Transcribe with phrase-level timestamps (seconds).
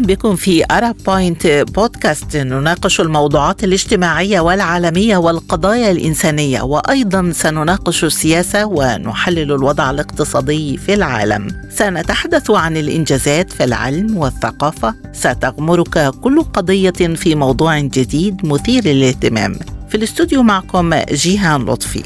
[0.00, 8.66] أهلا بكم في أرب بوينت بودكاست نناقش الموضوعات الاجتماعية والعالمية والقضايا الإنسانية وأيضا سنناقش السياسة
[8.66, 11.48] ونحلل الوضع الاقتصادي في العالم.
[11.70, 14.94] سنتحدث عن الإنجازات في العلم والثقافة.
[15.12, 19.58] ستغمرك كل قضية في موضوع جديد مثير للاهتمام.
[19.88, 22.02] في الاستوديو معكم جيهان لطفي.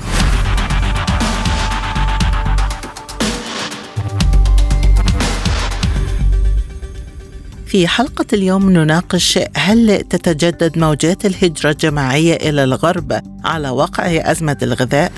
[7.75, 15.13] في حلقة اليوم نناقش هل تتجدد موجات الهجرة الجماعية إلى الغرب على وقع أزمة الغذاء؟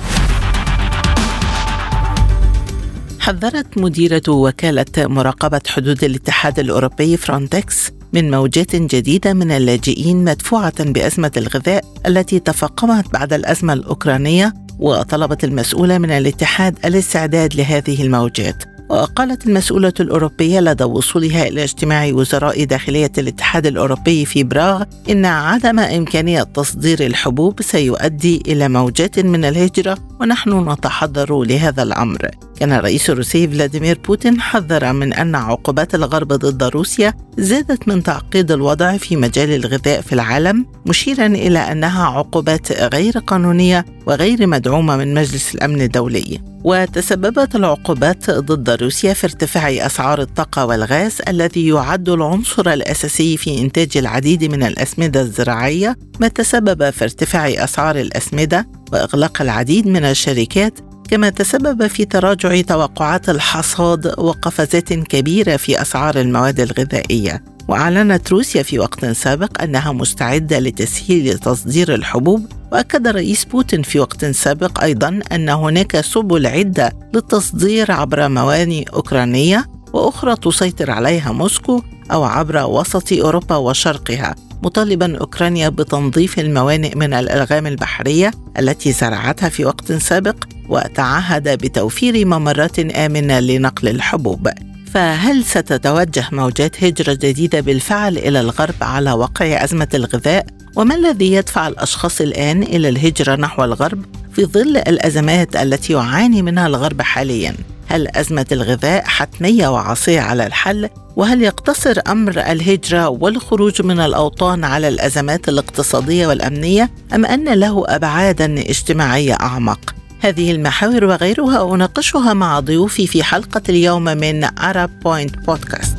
[3.20, 11.32] حذرت مديرة وكالة مراقبة حدود الاتحاد الأوروبي فرونتكس من موجات جديدة من اللاجئين مدفوعة بأزمة
[11.36, 19.92] الغذاء التي تفاقمت بعد الأزمة الأوكرانية وطلبت المسؤولة من الاتحاد الاستعداد لهذه الموجات وقالت المسؤولة
[20.00, 27.06] الأوروبية لدى وصولها إلى اجتماع وزراء داخلية الاتحاد الأوروبي في براغ إن عدم إمكانية تصدير
[27.06, 32.30] الحبوب سيؤدي إلى موجات من الهجرة ونحن نتحضر لهذا الأمر.
[32.60, 38.52] كان الرئيس الروسي فلاديمير بوتين حذر من أن عقوبات الغرب ضد روسيا زادت من تعقيد
[38.52, 45.14] الوضع في مجال الغذاء في العالم مشيرا إلى أنها عقوبات غير قانونية وغير مدعومة من
[45.14, 46.40] مجلس الأمن الدولي.
[46.64, 53.96] وتسببت العقوبات ضد روسيا في ارتفاع أسعار الطاقة والغاز الذي يعد العنصر الأساسي في إنتاج
[53.96, 61.30] العديد من الأسمدة الزراعية ما تسبب في ارتفاع أسعار الأسمدة وإغلاق العديد من الشركات كما
[61.30, 67.42] تسبب في تراجع توقعات الحصاد وقفزات كبيرة في أسعار المواد الغذائية.
[67.68, 74.24] وأعلنت روسيا في وقت سابق أنها مستعدة لتسهيل تصدير الحبوب وأكد الرئيس بوتين في وقت
[74.24, 81.82] سابق أيضا أن هناك سبل عدة للتصدير عبر موانئ أوكرانية وأخرى تسيطر عليها موسكو
[82.12, 89.64] أو عبر وسط أوروبا وشرقها مطالبا أوكرانيا بتنظيف الموانئ من الألغام البحرية التي زرعتها في
[89.64, 90.36] وقت سابق
[90.68, 94.48] وتعهد بتوفير ممرات آمنة لنقل الحبوب.
[94.94, 100.46] فهل ستتوجه موجات هجرة جديدة بالفعل إلى الغرب على وقع أزمة الغذاء؟
[100.76, 106.66] وما الذي يدفع الأشخاص الآن إلى الهجرة نحو الغرب في ظل الأزمات التي يعاني منها
[106.66, 107.54] الغرب حاليا؟
[107.86, 114.88] هل أزمة الغذاء حتمية وعصية على الحل؟ وهل يقتصر أمر الهجرة والخروج من الأوطان على
[114.88, 123.06] الأزمات الاقتصادية والأمنية؟ أم أن له أبعادا اجتماعية أعمق؟ هذه المحاور وغيرها أناقشها مع ضيوفي
[123.06, 125.96] في حلقة اليوم من Arab بوينت بودكاست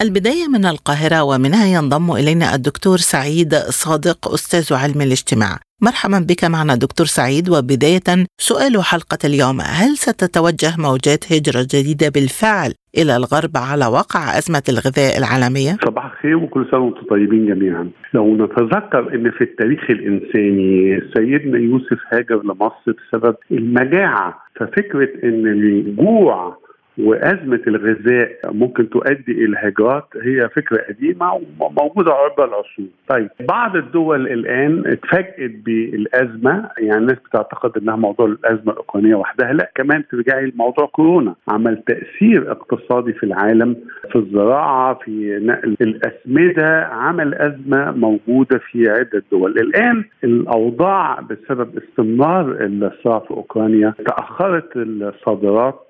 [0.00, 5.63] البداية من القاهرة ومنها ينضم إلينا الدكتور سعيد صادق أستاذ علم الاجتماع.
[5.82, 8.08] مرحبا بك معنا دكتور سعيد وبداية
[8.38, 15.18] سؤال حلقة اليوم هل ستتوجه موجات هجرة جديدة بالفعل إلى الغرب على وقع أزمة الغذاء
[15.18, 21.58] العالمية؟ صباح الخير وكل سنة وأنتم طيبين جميعا لو نتذكر أن في التاريخ الإنساني سيدنا
[21.58, 26.63] يوسف هاجر لمصر بسبب المجاعة ففكرة أن الجوع
[26.98, 32.86] وأزمة الغذاء ممكن تؤدي إلى هجرات هي فكرة قديمة وموجودة عبر العصور.
[33.08, 39.70] طيب بعض الدول الآن اتفاجئت بالأزمة يعني الناس بتعتقد إنها موضوع الأزمة الأوكرانية وحدها لا
[39.74, 43.76] كمان ترجعي لموضوع كورونا عمل تأثير اقتصادي في العالم
[44.12, 49.50] في الزراعة في نقل الأسمدة عمل أزمة موجودة في عدة دول.
[49.50, 55.80] الآن الأوضاع بسبب استمرار الصراع في أوكرانيا تأخرت الصادرات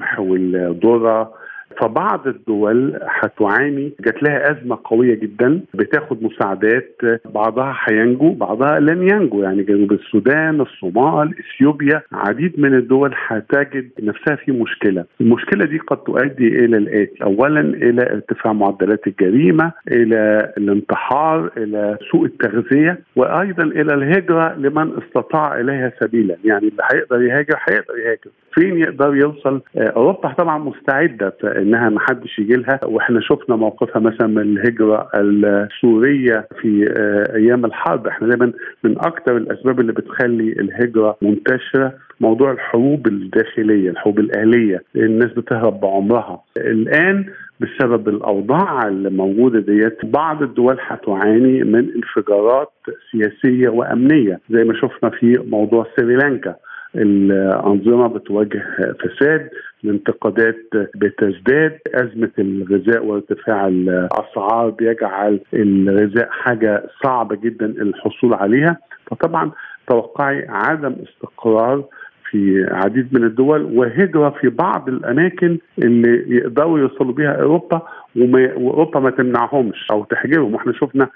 [0.00, 1.32] القمح والذره
[1.80, 6.96] فبعض الدول هتعاني جات لها أزمة قوية جدا بتاخد مساعدات
[7.34, 14.36] بعضها هينجو بعضها لن ينجو يعني جنوب السودان الصومال إثيوبيا عديد من الدول هتجد نفسها
[14.36, 15.04] في مشكلة.
[15.20, 17.22] المشكلة دي قد تؤدي إلى الآتي.
[17.24, 25.60] اولا إلى ارتفاع معدلات الجريمة إلى الانتحار إلى سوء التغذية وأيضا إلى الهجرة لمن استطاع
[25.60, 28.30] إليها سبيلا يعني اللي هيقدر يهاجر هيقدر يهاجر.
[28.54, 32.80] فين يقدر يوصل أوروبا طبعا مستعدة إنها ما حدش يجي لها.
[32.84, 36.94] وإحنا شفنا موقفها مثلا من الهجرة السورية في
[37.34, 38.06] أيام الحرب.
[38.06, 38.52] إحنا دايما
[38.84, 44.82] من أكثر الأسباب اللي بتخلي الهجرة منتشرة موضوع الحروب الداخلية الحروب الأهلية.
[44.96, 46.42] الناس بتهرب بعمرها.
[46.58, 47.24] الآن
[47.60, 52.72] بسبب الأوضاع اللي موجوده ديت بعض الدول هتعاني من انفجارات
[53.12, 56.54] سياسية وأمنية زي ما شفنا في موضوع سريلانكا.
[56.94, 58.62] الأنظمة بتواجه
[59.00, 59.50] فساد
[59.84, 60.56] الانتقادات
[60.94, 68.76] بتزداد أزمة الغذاء وارتفاع الأسعار بيجعل الغذاء حاجة صعبة جدا الحصول عليها.
[69.06, 69.50] فطبعا
[69.88, 71.84] توقعي عدم استقرار
[72.30, 77.82] في عديد من الدول وهجرة في بعض الأماكن اللي يقدروا يوصلوا بها أوروبا
[78.16, 81.08] وأوروبا ما تمنعهمش أو تحجرهم وإحنا شفنا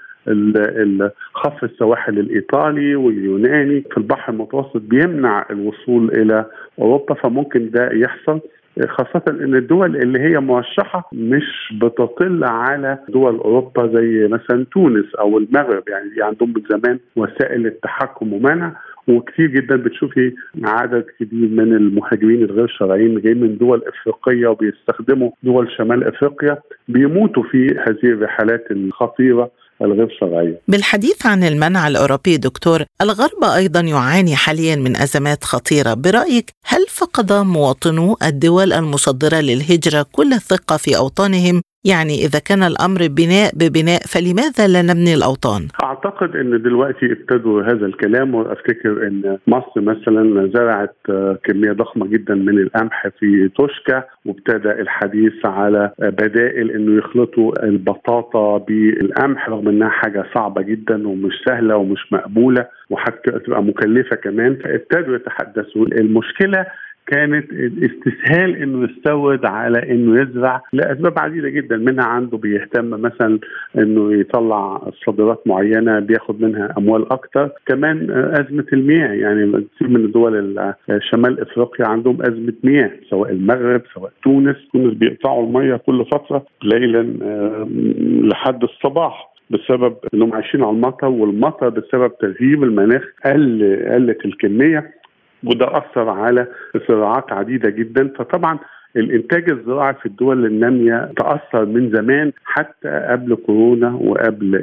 [1.33, 6.45] خف السواحل الإيطالي واليوناني في البحر المتوسط بيمنع الوصول إلى
[6.79, 8.39] أوروبا فممكن ده يحصل
[8.87, 15.37] خاصة إن الدول اللي هي مرشحة مش بتطل على دول أوروبا زي مثلا تونس أو
[15.37, 15.83] المغرب.
[15.89, 18.71] يعني عندهم من زمان وسائل التحكم ومنع
[19.07, 25.71] وكثير جدا بتشوفي عدد كبير من المهاجرين الغير شرعيين جايين من دول إفريقية وبيستخدموا دول
[25.77, 26.57] شمال إفريقيا
[26.87, 30.59] بيموتوا في هذه الرحلات الخطيرة الغير شرعية.
[30.67, 37.33] بالحديث عن المنع الأوروبي دكتور، الغرب أيضا يعاني حاليا من أزمات خطيرة، برأيك هل فقد
[37.33, 44.67] مواطنو الدول المصدرة للهجرة كل الثقة في أوطانهم يعني إذا كان الأمر بناء ببناء فلماذا
[44.67, 50.95] لا نبني الأوطان؟ أعتقد أن دلوقتي ابتدوا هذا الكلام وأفتكر أن مصر مثلا زرعت
[51.43, 59.49] كمية ضخمة جدا من القمح في توشكا وابتدى الحديث على بدائل أنه يخلطوا البطاطا بالقمح
[59.49, 65.85] رغم أنها حاجة صعبة جدا ومش سهلة ومش مقبولة وحتى تبقى مكلفة كمان فابتدوا يتحدثوا
[65.85, 66.65] المشكلة
[67.07, 71.77] كانت الاستسهال إنه يستورد على إنه يزرع لأسباب عديدة جدا.
[71.77, 73.39] منها عنده بيهتم مثلا
[73.77, 80.73] إنه يطلع صادرات معينة بياخد منها أموال أكثر كمان أزمة المياه يعني كثير من الدول
[81.11, 84.55] شمال إفريقيا عندهم أزمة مياه سواء المغرب سواء تونس.
[84.73, 87.03] تونس بيقطعوا المياه كل فترة ليلا
[88.27, 94.91] لحد الصباح بسبب إنهم عايشين على المطر والمطر بسبب تغيير المناخ قل قلت الكمية.
[95.45, 96.47] وده أثر على
[96.87, 98.59] صراعات عديدة جدا فطبعا
[98.95, 104.55] الإنتاج الزراعي في الدول النامية تأثر من زمان حتى قبل كورونا وقبل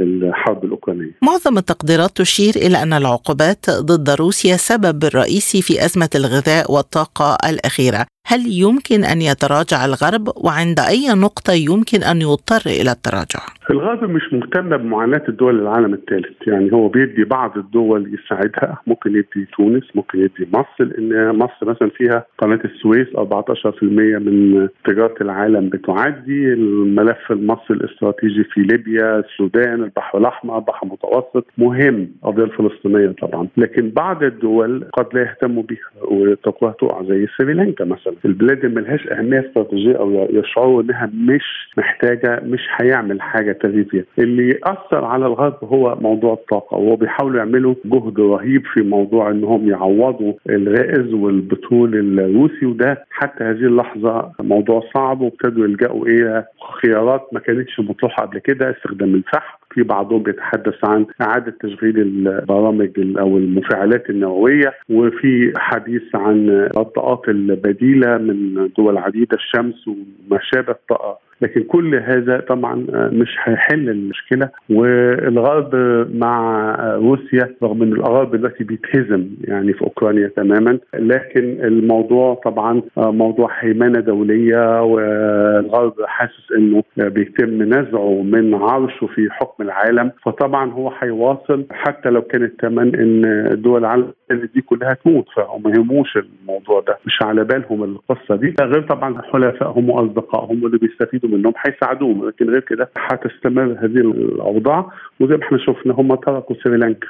[0.00, 1.10] الحرب الأوكرانية.
[1.22, 8.06] معظم التقديرات تشير إلى أن العقوبات ضد روسيا سبب الرئيسي في أزمة الغذاء والطاقة الأخيرة،
[8.30, 14.32] هل يمكن أن يتراجع الغرب وعند أي نقطة يمكن أن يضطر إلى التراجع؟ الغرب مش
[14.32, 20.18] مهتم بمعاناة الدول العالم الثالث، يعني هو بيدي بعض الدول يساعدها، ممكن يدي تونس، ممكن
[20.18, 27.76] يدي مصر لأن مصر مثلا فيها قناة السويس 14% من تجارة العالم بتعدي، الملف المصري
[27.76, 31.46] الاستراتيجي في ليبيا، السودان، البحر الأحمر، البحر المتوسط.
[31.58, 37.84] مهم، القضية الفلسطينيه طبعا، لكن بعض الدول قد لا يهتموا بها وتقوها تقع زي سريلانكا
[37.84, 38.14] مثلا.
[38.24, 44.04] البلاد اللي ملهاش أهمية استراتيجية أو يشعروا إنها مش محتاجة مش هيعمل حاجة تغيير فيها.
[44.18, 49.68] اللي اثر على الغرب هو موضوع الطاقة وهو بيحاولوا يعملوا جهد رهيب في موضوع إنهم
[49.68, 56.44] يعوضوا الغاز والبترول الروسي وده حتى هذه اللحظة موضوع صعب وابتدوا يلجأوا إلى
[56.82, 62.90] خيارات ما كانتش مطروحة قبل كده استخدام الفحم في بعضهم بيتحدث عن إعادة تشغيل البرامج
[63.18, 71.27] أو المفاعلات النووية وفي حديث عن الطاقات البديلة من دول عديدة الشمس وما شابه الطاقة.
[71.42, 74.48] لكن كل هذا طبعا مش هيحل المشكلة.
[74.70, 75.74] والغرب
[76.14, 83.50] مع روسيا رغم إن الغرب دلوقتي بيتهزم يعني في أوكرانيا تماما لكن الموضوع طبعا موضوع
[83.60, 90.10] هيمنه دولية والغرب حاسس إنه بيتم نزعه من عرشه في حكم العالم.
[90.24, 94.12] فطبعا هو هيواصل حتى لو كان الثمن إن دول العالم
[94.54, 95.26] دي كلها تموت.
[95.36, 98.54] فهم يهموش الموضوع ده مش على بالهم القصة دي.
[98.62, 105.36] غير طبعا حلفائهم وأصدقائهم واللي بيستفيدوا منهم هيساعدوهم لكن غير كده هتستمر هذه الأوضاع وزي
[105.36, 107.06] ما إحنا شفنا هم تركوا سريلانكا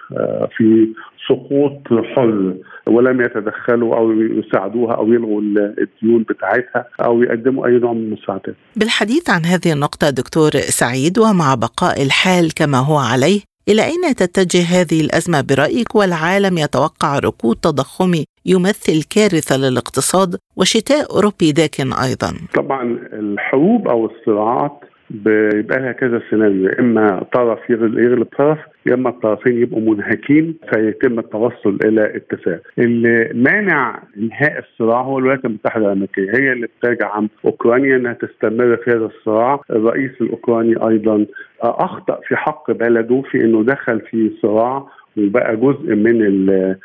[0.57, 0.89] في
[1.29, 1.83] سقوط
[2.15, 2.55] حر
[2.87, 5.41] ولم يتدخلوا أو يساعدوها أو يلغوا
[5.79, 8.55] الديون بتاعتها أو يقدموا أي نوع من المساعدات.
[8.77, 14.63] بالحديث عن هذه النقطة دكتور سعيد ومع بقاء الحال كما هو عليه إلى أين تتجه
[14.81, 22.83] هذه الأزمة برأيك والعالم يتوقع ركود تضخمي يمثل كارثة للاقتصاد وشتاء أوروبي داكن أيضا؟ طبعا
[23.13, 26.69] الحروب أو الصراعات بيبقى لها كذا سيناريو.
[26.81, 32.61] إما طرف يغلب طرف يا إما الطرفين يبقوا منهكين فيتم التوصل إلى اتفاق.
[32.79, 38.91] اللي مانع إنهاء الصراع هو الولايات المتحدة الأمريكية هي اللي بتدعم أوكرانيا إنها تستمر في
[38.91, 41.27] هذا الصراع، الرئيس الأوكراني أيضا
[41.62, 44.87] أخطأ في حق بلده في إنه دخل في صراع
[45.17, 46.23] وبقى جزء من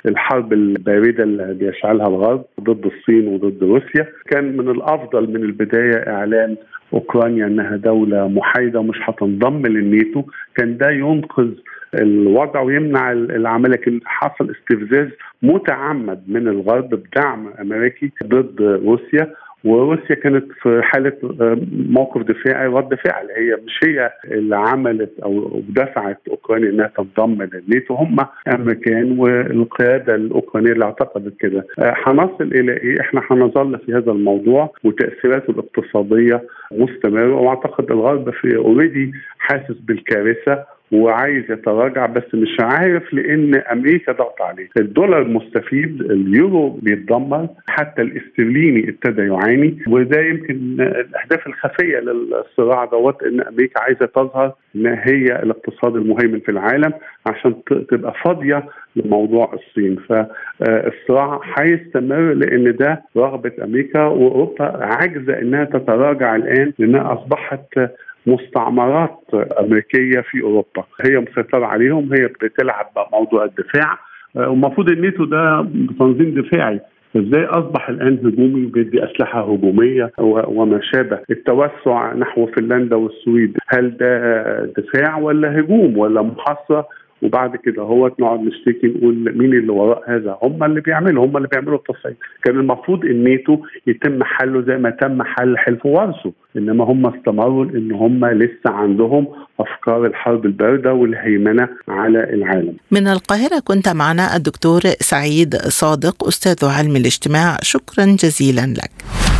[0.05, 4.07] الحرب الباردة اللي بيشعلها الغرب ضد الصين وضد روسيا.
[4.31, 6.55] كان من الأفضل من البداية إعلان
[6.93, 10.23] أوكرانيا إنها دولة محايدة ومش هتنضم للناتو
[10.55, 11.49] كان ده ينقذ
[11.95, 15.07] الوضع ويمنع العمل لكن حصل استفزاز
[15.41, 19.33] متعمد من الغرب بدعم أمريكي ضد روسيا.
[19.63, 21.57] وروسيا كانت في حالة آه،
[21.89, 27.93] موقف دفاعي رد فعل هي مش هي اللي عملت أو دفعت أوكرانيا إنها تنضم للناتو
[27.93, 28.17] هم
[28.47, 34.73] أمريكان والقيادة الأوكرانية اللي اعتقدت كده هنصل آه، إلى إيه؟ إحنا هنظل في هذا الموضوع
[34.83, 40.63] وتأثيراته الاقتصادية مستمرة وأعتقد الغرب في already حاسس بالكارثة
[40.93, 44.69] وعايز يتراجع بس مش عارف لأن أمريكا ضغط عليه.
[44.77, 49.79] الدولار مستفيد اليورو بيتدمر حتى الاسترليني ابتدى يعاني.
[49.87, 56.49] وده يمكن الأهداف الخفية للصراع دوت إن أمريكا عايزة تظهر إن هي الاقتصاد المهيمن في
[56.51, 56.93] العالم
[57.27, 57.55] عشان
[57.89, 58.63] تبقى فاضية
[58.95, 59.95] لموضوع الصين.
[60.09, 67.79] فالصراع هيستمر لأن ده رغبة أمريكا وأوروبا عاجزة إنها تتراجع الآن لأنها أصبحت
[68.27, 69.19] مستعمرات
[69.59, 70.83] أمريكية في أوروبا.
[71.05, 73.97] هي مسيطرة عليهم هي بتلعب موضوع الدفاع.
[74.35, 75.67] والمفروض الناتو ده
[75.99, 76.79] تنظيم دفاعي.
[77.17, 84.65] إزاي أصبح الآن هجومي وبيدي أسلحة هجومية وما شابه التوسع نحو فنلندا والسويد؟ هل ده
[84.65, 86.87] دفاع ولا هجوم ولا محاصرة؟
[87.23, 91.47] وبعد كده هو نقعد نشتكي نقول مين اللي وراء هذا هم اللي بيعملوا هم اللي
[91.47, 97.05] بيعملوا التصعيد كان المفروض الناتو يتم حله زي ما تم حل حلف وارسو إنما هم
[97.05, 99.27] استمروا إن هم لسه عندهم
[99.59, 102.73] أفكار الحرب الباردة والهيمنة على العالم.
[102.91, 109.32] من القاهرة كنت معنا الدكتور سعيد صادق أستاذ علم الاجتماع شكرا جزيلا لك.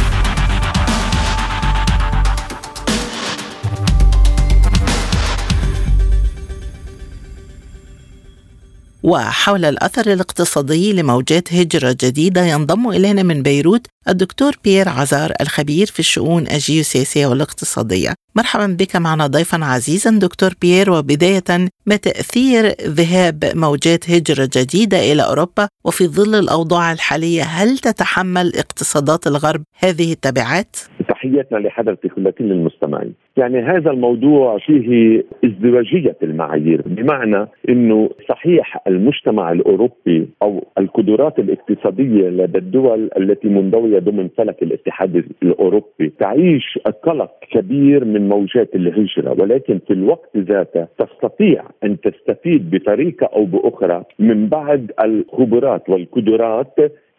[9.04, 16.00] وحول الأثر الاقتصادي لموجات هجرة جديدة ينضم إلينا من بيروت الدكتور بيير عزار الخبير في
[16.00, 21.44] الشؤون الجيوسياسية والاقتصادية مرحبا بك معنا ضيفا عزيزا دكتور بيير وبداية
[21.86, 29.28] ما تأثير ذهاب موجات هجرة جديدة إلى أوروبا وفي ظل الأوضاع الحالية هل تتحمل اقتصادات
[29.28, 30.76] الغرب هذه التبعات؟
[31.24, 40.28] تحياتنا لحضرتك ولكل المستمعين يعني هذا الموضوع فيه ازدواجية المعايير بمعنى أنه صحيح المجتمع الأوروبي
[40.42, 48.30] أو القدرات الاقتصادية لدى الدول التي منضوية ضمن فلك الاتحاد الأوروبي تعيش قلق كبير من
[48.30, 55.90] موجات الهجرة ولكن في الوقت ذاته تستطيع أن تستفيد بطريقة أو بأخرى من بعض الخبرات
[55.90, 56.76] والقدرات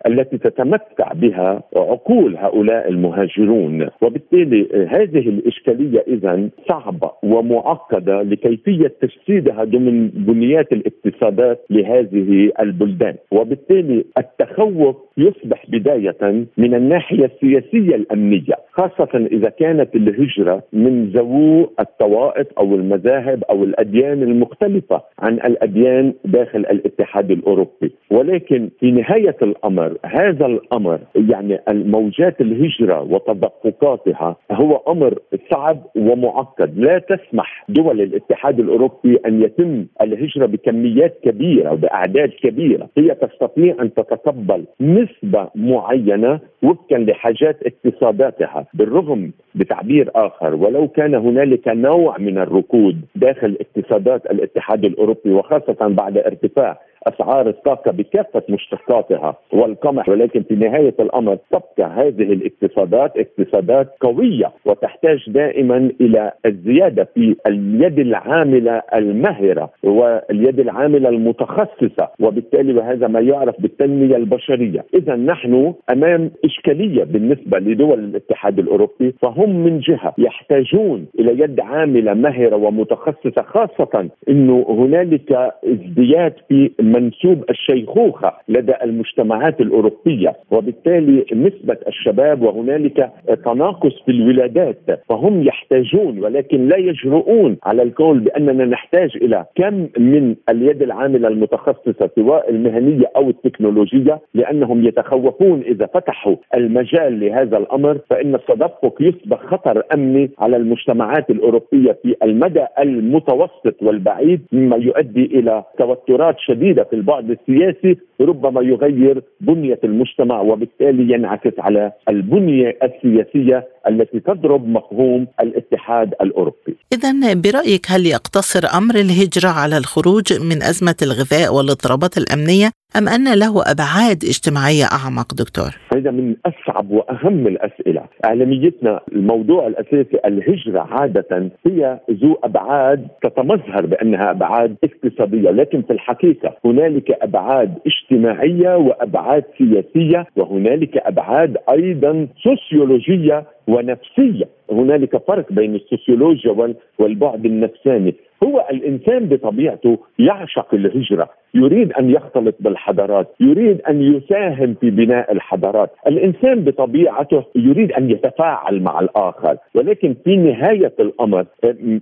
[0.06, 3.88] التي تتمتع بها عقول هؤلاء المهاجرون.
[4.02, 13.14] وبالتالي هذه الإشكالية إذا صعبة ومعقدة لكيفية تجسيدها ضمن بنيات الاقتصادات لهذه البلدان.
[13.30, 22.46] وبالتالي التخوف يصبح بداية من الناحية السياسية الأمنية خاصة إذا كانت الهجرة من ذوو الطوائف
[22.58, 27.92] أو المذاهب أو الأديان المختلفة عن الأديان داخل الاتحاد الأوروبي.
[28.10, 35.18] ولكن في نهاية الأمر هذا الأمر يعني الموجات الهجرة وتدفقاتها هو أمر
[35.50, 36.78] صعب ومعقد.
[36.78, 42.88] لا تسمح دول الاتحاد الأوروبي أن يتم الهجرة بكميات كبيرة وبأعداد كبيرة.
[42.98, 48.66] هي تستطيع أن تتقبل نسبة معينة وفقا لحاجات اقتصاداتها.
[48.74, 56.18] بالرغم بتعبير آخر ولو كان هنالك نوع من الركود داخل اقتصادات الاتحاد الأوروبي وخاصة بعد
[56.18, 64.52] ارتفاع أسعار الطاقة بكافة مشتقاتها والقمح ولكن في نهاية الأمر تبقى هذه الاقتصادات اقتصادات قوية
[64.64, 73.60] وتحتاج دائما إلى الزيادة في اليد العاملة المهرة واليد العاملة المتخصصة وبالتالي وهذا ما يعرف
[73.60, 81.42] بالتنمية البشرية، إذا نحن أمام إشكالية بالنسبة لدول الاتحاد الأوروبي فهم من جهة يحتاجون إلى
[81.42, 85.32] يد عاملة مهرة ومتخصصة خاصة إنه هنالك
[85.64, 93.10] ازدياد في منسوب الشيخوخة لدى المجتمعات الأوروبية وبالتالي نسبة الشباب وهنالك
[93.44, 100.34] تناقص في الولادات فهم يحتاجون ولكن لا يجرؤون على القول بأننا نحتاج إلى كم من
[100.48, 108.34] اليد العاملة المتخصصة سواء المهنية أو التكنولوجية لأنهم يتخوفون إذا فتحوا المجال لهذا الأمر فإن
[108.34, 116.36] التدفق يصبح خطر أمني على المجتمعات الأوروبية في المدى المتوسط والبعيد مما يؤدي إلى توترات
[116.38, 124.68] شديدة في البعد السياسي ربما يغير بنية المجتمع وبالتالي ينعكس على البنية السياسية التي تضرب
[124.68, 126.76] مفهوم الاتحاد الأوروبي.
[126.92, 133.38] اذا برأيك هل يقتصر أمر الهجرة على الخروج من أزمة الغذاء والاضطرابات الأمنية أم أن
[133.38, 141.50] له أبعاد اجتماعية أعمق دكتور؟ هذا من أصعب وأهم الأسئلة، اعلاميتنا الموضوع الأساسي الهجرة عادة
[141.66, 149.44] هي ذو أبعاد تتمظهر بأنها أبعاد اقتصادية، لكن في الحقيقة هنالك أبعاد اجتماعية اجتماعية وأبعاد
[149.58, 154.48] سياسية وهنالك أبعاد أيضا سوسيولوجية ونفسية.
[154.72, 158.14] هنالك فرق بين السوسيولوجيا والبعد النفساني.
[158.44, 165.90] هو الإنسان بطبيعته يعشق الهجرة يريد أن يختلط بالحضارات يريد أن يساهم في بناء الحضارات.
[166.06, 169.56] الإنسان بطبيعته يريد أن يتفاعل مع الآخر.
[169.74, 171.46] ولكن في نهاية الأمر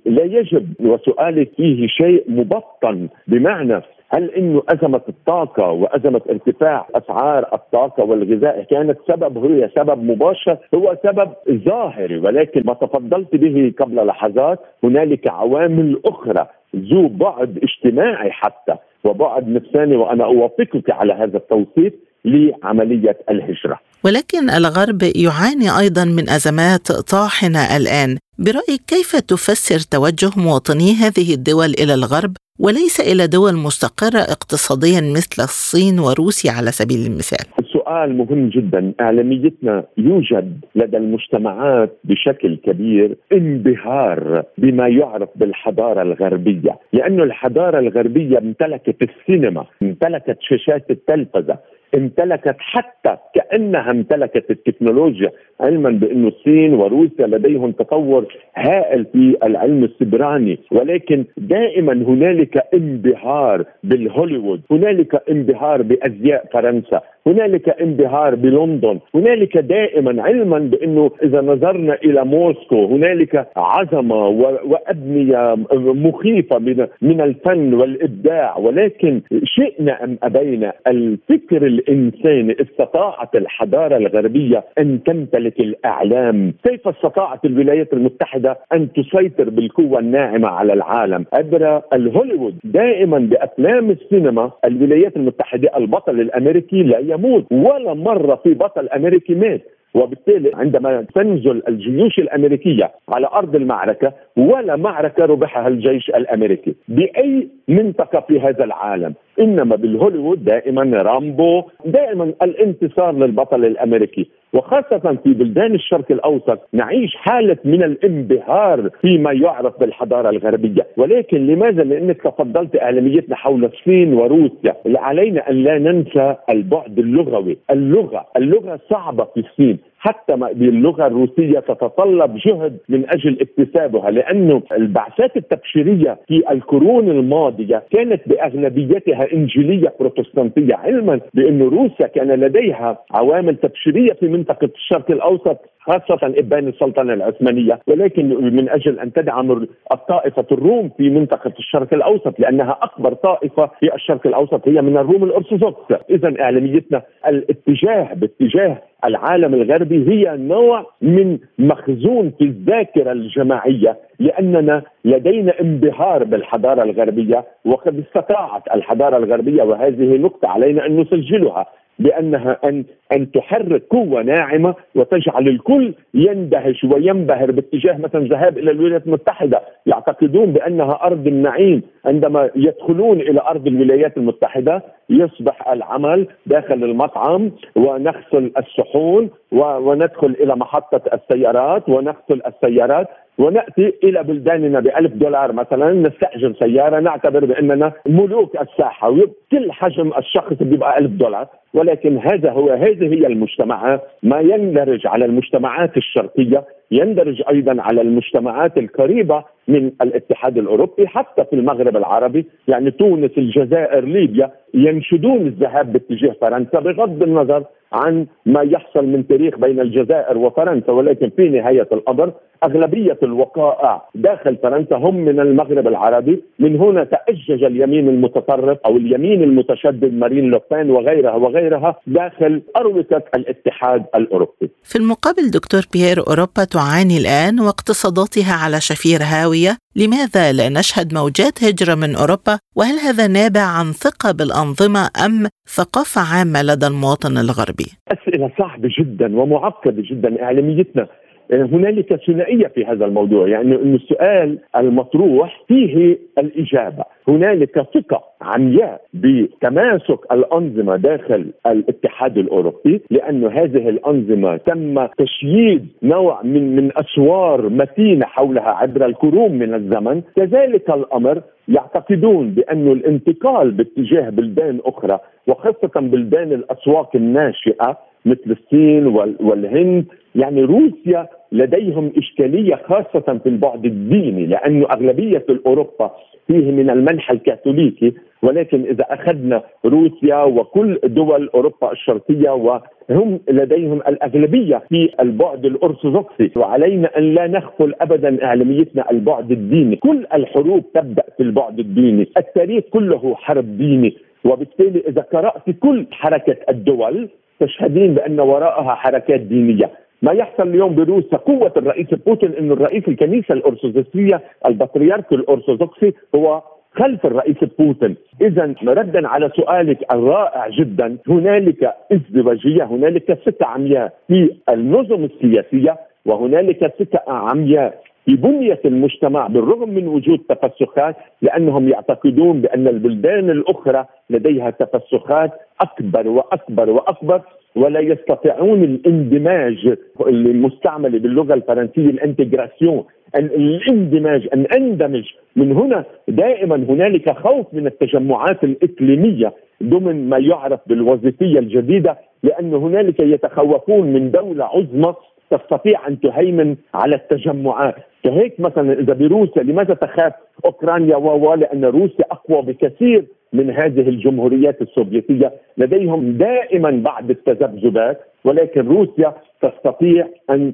[0.07, 3.81] لا يجب وسؤالك فيه شيء مبطن بمعنى
[4.15, 10.97] هل إنه أزمة الطاقة وأزمة ارتفاع أسعار الطاقة والغذاء كانت سبب هي سبب مباشر هو
[11.03, 18.75] سبب ظاهري ولكن ما تفضلت به قبل لحظات هنالك عوامل أخرى ذو بعد اجتماعي حتى
[19.05, 21.93] وبعد نفساني وأنا أوافقك على هذا التوصيف
[22.25, 23.79] لعملية الهجرة.
[24.05, 31.71] ولكن الغرب يعاني أيضا من أزمات طاحنة الآن، برأيك كيف تفسر توجه مواطني هذه الدول
[31.83, 38.49] إلى الغرب وليس إلى دول مستقرة اقتصاديا مثل الصين وروسيا على سبيل المثال؟ سؤال مهم
[38.49, 48.39] جدا إعلاميتنا يوجد لدى المجتمعات بشكل كبير انبهار بما يعرف بالحضارة الغربية لأن الحضارة الغربية
[48.39, 51.59] امتلكت السينما امتلكت شاشات التلفزة
[51.95, 55.31] امتلكت حتى كأنها امتلكت التكنولوجيا
[55.61, 60.59] علما بأنه الصين وروسيا لديهم تطور هائل في العلم السبراني.
[60.73, 70.59] ولكن دائما هنالك انبهار بالهوليوود هنالك انبهار بأزياء فرنسا هنالك انبهار بلندن هنالك دائما علما
[70.59, 74.29] بأنه إذا نظرنا إلى موسكو هنالك عظمة
[74.65, 78.59] وأبنية مخيفة من من الفن والإبداع.
[78.59, 87.93] ولكن شئنا أم أبينا الفكر الانساني استطاعت الحضارة الغربية أن تمتلك الأعلام كيف استطاعت الولايات
[87.93, 96.21] المتحدة أن تسيطر بالقوة الناعمة على العالم؟ عبر الهوليوود دائما بأفلام السينما الولايات المتحدة البطل
[96.21, 99.61] الأمريكي لا يموت ولا مرة في بطل أمريكي مات.
[99.95, 106.75] وبالتالي عندما تنزل الجيوش الأمريكية على أرض المعركة ولا معركة ربحها الجيش الأمريكي.
[106.89, 114.27] بأي منطقة في هذا العالم؟ إنما بالهوليوود دائما رامبو دائما الانتصار للبطل الأمريكي.
[114.53, 120.87] وخاصة في بلدان الشرق الأوسط نعيش حالة من الانبهار فيما يعرف بالحضارة الغربية.
[120.97, 124.77] ولكن لماذا؟ لأنك تفضلت إعلاميتنا حول الصين وروسيا.
[124.87, 127.59] علينا أن لا ننسى البعد اللغوي.
[127.71, 129.79] اللغة اللغة صعبة في الصين.
[130.05, 138.29] حتى باللغة الروسية تتطلب جهد من أجل اكتسابها لأنه البعثات التبشيرية في القرون الماضية كانت
[138.29, 146.19] بأغلبيتها إنجيلية بروتستانتية علما بأن روسيا كان لديها عوامل تبشيرية في منطقة الشرق الأوسط خاصة
[146.23, 152.79] إبان السلطنة العثمانية ولكن من أجل أن تدعم الطائفة الروم في منطقة الشرق الأوسط لأنها
[152.83, 156.03] أكبر طائفة في الشرق الأوسط هي من الروم الأرثوذكس.
[156.11, 165.61] إذا إعلاميتنا الاتجاه باتجاه العالم الغربي هي نوع من مخزون في الذاكرة الجماعية لأننا لدينا
[165.61, 171.67] انبهار بالحضارة الغربية وقد استطاعت الحضارة الغربية وهذه نقطة علينا أن نسجلها.
[171.99, 179.07] بأنها ان أن تحرك قوة ناعمة وتجعل الكل يندهش وينبهر باتجاه مثلا الذهاب إلى الولايات
[179.07, 187.51] المتحدة، يعتقدون بأنها أرض النعيم، عندما يدخلون إلى أرض الولايات المتحدة يصبح العمل داخل المطعم
[187.77, 196.55] ونغسل الصحون وندخل إلى محطة السيارات ونغسل السيارات ونأتي إلى بلداننا ب دولار مثلا نستأجر
[196.61, 201.47] سيارة نعتبر بأننا ملوك الساحة وكل حجم الشخص بيبقى ألف دولار.
[201.75, 208.79] ولكن هذا هو هذه هي المجتمعات ما يندرج على المجتمعات الشرقية يندرج أيضا على المجتمعات
[208.79, 216.35] القريبة من الاتحاد الأوروبي حتى في المغرب العربي يعني تونس الجزائر ليبيا ينشدون الذهاب باتجاه
[216.41, 222.33] فرنسا بغض النظر عن ما يحصل من تاريخ بين الجزائر وفرنسا ولكن في نهاية الأمر
[222.65, 229.43] أغلبية الوقائع داخل فرنسا هم من المغرب العربي من هنا تأجج اليمين المتطرف أو اليمين
[229.43, 234.71] المتشدد مارين لوبين وغيرها وغيرها داخل اروقه الاتحاد الأوروبي.
[234.83, 241.65] في المقابل دكتور بيير أوروبا تعاني الآن واقتصاداتها على شفير هاوية، لماذا لا نشهد موجات
[241.65, 245.47] هجرة من أوروبا؟ وهل هذا نابع عن ثقة بالأنظمة أم
[245.77, 251.07] ثقافة عامة لدى المواطن الغربي؟ أسئلة صعبة جدا ومعقدة جدا إعلاميتنا
[251.53, 257.05] هنالك ثنائية في هذا الموضوع يعني انه السؤال المطروح فيه الإجابة.
[257.29, 266.77] هنالك ثقة عمياء بتماسك الأنظمة داخل الاتحاد الأوروبي لأن هذه الأنظمة تم تشييد نوع من
[266.77, 270.23] من أسوار متينة حولها عبر القرون من الزمن.
[270.37, 279.07] كذلك الأمر يعتقدون بأن الانتقال باتجاه بلدان أخرى وخاصة بلدان الأسواق الناشئة مثل الصين
[279.41, 286.11] والهند يعني روسيا لديهم إشكالية خاصة في البعد الديني لأن أغلبية الأوروبا
[286.47, 294.83] فيه من المنحى الكاثوليكي ولكن إذا أخذنا روسيا وكل دول أوروبا الشرقية وهم لديهم الأغلبية
[294.89, 299.97] في البعد الأرثوذكسي وعلينا أن لا نغفل أبدا إعلاميتنا البعد الديني.
[299.97, 302.29] كل الحروب تبدأ في البعد الديني.
[302.37, 304.17] التاريخ كله حرب ديني.
[304.45, 307.29] وبالتالي إذا قرأت كل حركة الدول
[307.61, 309.91] تشهدين بأن وراءها حركات دينية.
[310.23, 316.63] ما يحصل اليوم بروسيا قوة الرئيس بوتين انه الرئيس الكنيسة الأرثوذكسية البطريرك الأرثوذكسي هو
[316.95, 318.17] خلف الرئيس بوتين.
[318.41, 326.87] اذا ردا على سؤالك الرائع جدا هنالك ازدواجية هنالك ثقه عمياء في النظم السياسية وهنالك
[326.99, 334.71] ثقه عمياء في بنية المجتمع بالرغم من وجود تفسخات لأنهم يعتقدون بأن البلدان الأخرى لديها
[334.71, 337.41] تفسخات أكبر وأكبر وأكبر.
[337.77, 343.05] ولا يستطيعون الاندماج المستعمل باللغة الفرنسية ال intégration
[343.37, 345.25] الاندماج أن اندمج.
[345.57, 353.21] من هنا دائما هنالك خوف من التجمعات الإقليمية ضمن ما يعرف بالوظيفية الجديدة لأن هنالك
[353.21, 355.15] يتخوفون من دولة عظمى
[355.51, 357.95] تستطيع أن تهيمن على التجمعات.
[358.25, 360.33] كهيك مثلا إذا بروسيا لماذا تخاف
[360.65, 363.25] أوكرانيا؟ و لأن روسيا أقوى بكثير.
[363.53, 365.53] من هذه الجمهوريات السوفيتية.
[365.79, 368.21] لديهم دائما بعض التذبذبات.
[368.45, 370.73] ولكن روسيا تستطيع أن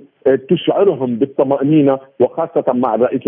[0.51, 3.21] تشعرهم بالطمأنينة وخاصة مع الرئيس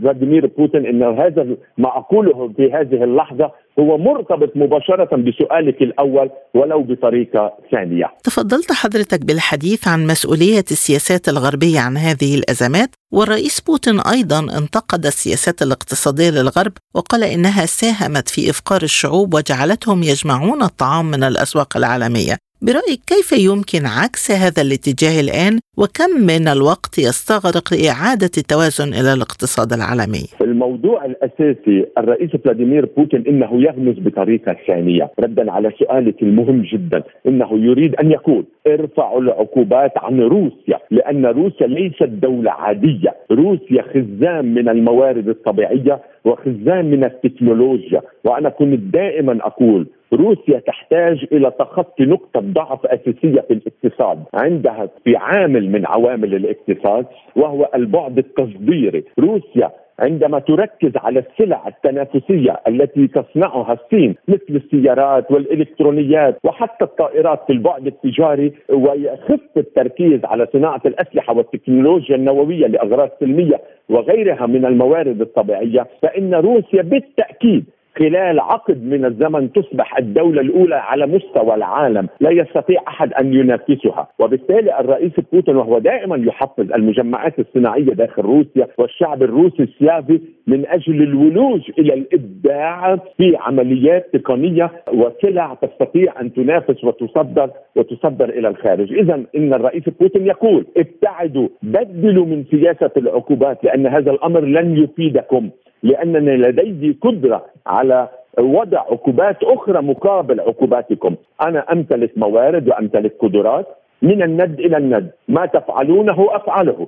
[0.00, 1.46] فلاديمير بوتين إن هذا
[1.78, 8.06] ما أقوله في هذه اللحظة هو مرتبط مباشرة بسؤالك الأول ولو بطريقة ثانية.
[8.24, 15.62] تفضلت حضرتك بالحديث عن مسؤولية السياسات الغربية عن هذه الأزمات والرئيس بوتين أيضا انتقد السياسات
[15.62, 23.00] الاقتصادية للغرب وقال إنها ساهمت في إفقار الشعوب وجعلتهم يجمعون الطعام من الأسواق العالمية برأيك
[23.06, 30.24] كيف يمكن عكس هذا الاتجاه الآن؟ وكم من الوقت يستغرق لإعادة التوازن إلى الاقتصاد العالمي؟
[30.42, 35.10] الموضوع الأساسي الرئيس فلاديمير بوتين إنه يغمز بطريقة ثانية.
[35.20, 37.02] ردا على سؤالك المهم جدا.
[37.26, 43.16] إنه يريد أن يقول ارفعوا العقوبات عن روسيا لأن روسيا ليست دولة عادية.
[43.30, 48.00] روسيا خزان من الموارد الطبيعية وخزان من التكنولوجيا.
[48.24, 54.18] وأنا كنت دائما أقول روسيا تحتاج إلى تخطي نقطة ضعف أساسية في الاقتصاد.
[54.34, 57.06] عندها في عامل من عوامل الاقتصاد
[57.36, 59.04] وهو البعد التصديري.
[59.18, 67.52] روسيا عندما تركز على السلع التنافسية التي تصنعها الصين مثل السيارات والإلكترونيات وحتى الطائرات في
[67.52, 75.86] البعد التجاري ويخف التركيز على صناعة الأسلحة والتكنولوجيا النووية لأغراض سلمية وغيرها من الموارد الطبيعية
[76.02, 77.64] فإن روسيا بالتأكيد
[77.98, 82.08] خلال عقد من الزمن تصبح الدولة الأولى على مستوى العالم.
[82.20, 84.08] لا يستطيع أحد أن ينافسها.
[84.18, 91.02] وبالتالي الرئيس بوتين وهو دائما يحفز المجمعات الصناعية داخل روسيا والشعب الروسي السلافي من أجل
[91.02, 98.92] الولوج إلى الإبداع في عمليات تقنية وسلع تستطيع أن تنافس وتصدر وتصدر إلى الخارج.
[98.92, 105.50] إذا إن الرئيس بوتين يقول ابتعدوا بدلوا من سياسة العقوبات لأن هذا الأمر لن يفيدكم.
[105.82, 113.66] لأنني لدي قدرة على وضع عقوبات أخرى مقابل عقوباتكم، أنا أمتلك موارد وأمتلك قدرات
[114.02, 116.86] من الند إلى الند، ما تفعلونه أفعله.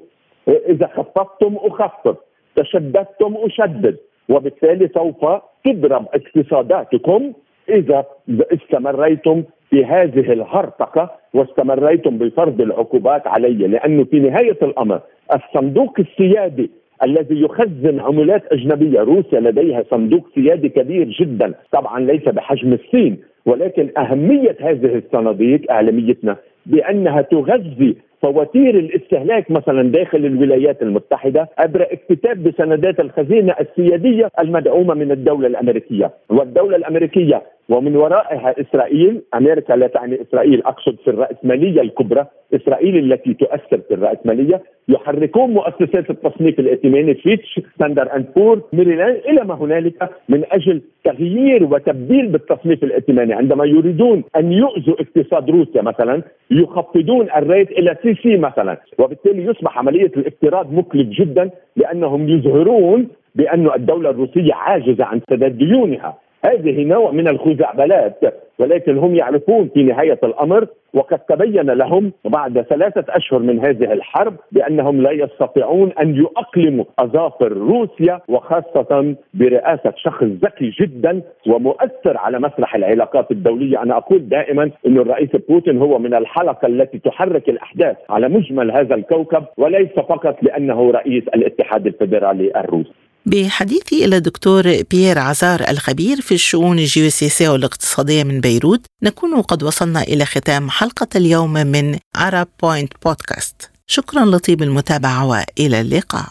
[0.49, 2.17] إذا خففتم اخفف،
[2.57, 3.97] تشددتم أشدد،
[4.29, 5.27] وبالتالي سوف
[5.65, 7.33] تضرب اقتصاداتكم
[7.69, 13.67] إذا استمريتم في هذه الهرطقة واستمريتم بفرض العقوبات علي.
[13.67, 15.01] لأنه في نهاية الأمر
[15.35, 16.71] الصندوق السيادي
[17.03, 23.89] الذي يخزن عملات أجنبية، روسيا لديها صندوق سيادي كبير جدا، طبعا ليس بحجم الصين، ولكن
[23.99, 33.01] أهمية هذه الصناديق اعلاميتنا بأنها تغذي فواتير الاستهلاك مثلا داخل الولايات المتحدة عبر اكتتاب بسندات
[33.01, 40.63] الخزينة السيادية المدعومة من الدولة الأمريكية، والدولة الأمريكية ومن ورائها إسرائيل، أمريكا لا تعني إسرائيل
[40.63, 48.17] أقصد في الرأسمالية الكبرى، إسرائيل التي تؤثر في الرأسمالية، يحركون مؤسسات التصنيف الائتماني فيتش، ستاندرد
[48.17, 54.53] أند بورز، ميريلاند إلى ما هنالك من أجل تغيير وتبديل بالتصنيف الائتماني، عندما يريدون أن
[54.53, 61.09] يؤذوا اقتصاد روسيا مثلا يخفضون ال rate إلى CC مثلا، وبالتالي يصبح عملية الاقتراض مكلف
[61.09, 68.21] جدا لأنهم يظهرون بأن الدولة الروسية عاجزة عن سداد ديونها هذه نوع من الخزعبلات
[68.59, 74.35] ولكن هم يعرفون في نهاية الأمر وقد تبين لهم بعد ثلاثة أشهر من هذه الحرب
[74.53, 82.75] بأنهم لا يستطيعون أن يقلموا أظافر روسيا وخاصة برئاسة شخص ذكي جدا ومؤثر على مسرح
[82.75, 83.83] العلاقات الدولية.
[83.83, 88.95] أنا أقول دائما أن الرئيس بوتين هو من الحلقة التي تحرك الأحداث على مجمل هذا
[88.95, 93.04] الكوكب وليس فقط لأنه رئيس الاتحاد الفيدرالي الروسي.
[93.27, 100.03] بحديثي إلى الدكتور بيير عزار الخبير في الشؤون الجيوسياسية والاقتصادية من بيروت نكون قد وصلنا
[100.03, 106.29] إلى ختام حلقة اليوم من أرب بوينت بودكاست شكرا لطيب المتابعة وإلى اللقاء.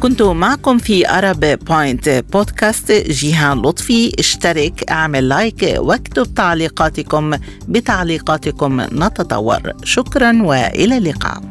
[0.00, 7.34] كنت معكم في أرب بوينت بودكاست جيهان لطفي اشترك اعمل لايك واكتب تعليقاتكم.
[7.68, 9.72] بتعليقاتكم نتطور.
[9.84, 11.42] شكرا وإلى اللقاء.